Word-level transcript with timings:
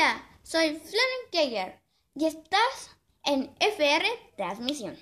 Hola, 0.00 0.26
soy 0.42 0.70
Florent 0.70 1.30
Jaeger 1.30 1.78
y 2.14 2.24
estás 2.24 2.96
en 3.22 3.54
FR 3.60 4.06
Transmisión. 4.34 4.96